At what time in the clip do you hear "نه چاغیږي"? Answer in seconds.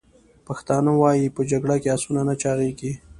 2.29-2.91